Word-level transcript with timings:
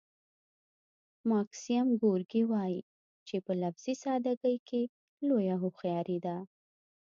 ماکسیم 1.31 1.87
ګورکي 2.01 2.43
وايي 2.51 2.79
چې 3.27 3.35
په 3.45 3.51
لفظي 3.61 3.93
ساده 4.03 4.33
ګۍ 4.41 4.57
کې 4.67 4.81
لویه 5.27 5.55
هوښیاري 5.61 6.17
ده 6.25 6.35